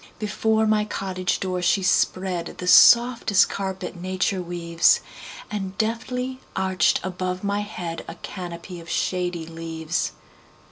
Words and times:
Before 0.17 0.65
my 0.65 0.83
cottage 0.83 1.39
door 1.39 1.61
she 1.61 1.81
spreadThe 1.81 2.67
softest 2.67 3.49
carpet 3.51 3.95
nature 3.95 4.41
weaves, 4.41 5.01
And 5.51 5.77
deftly 5.77 6.39
arched 6.55 6.99
above 7.03 7.43
my 7.43 7.59
headA 7.59 8.15
canopy 8.23 8.79
of 8.79 8.89
shady 8.89 9.45
leaves. 9.45 10.13